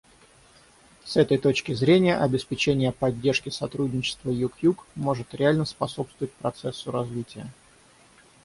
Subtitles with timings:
[1.05, 7.47] С этой точки зрения обеспечение поддержки сотрудничества Юг-Юг может реально способствовать процессу развития.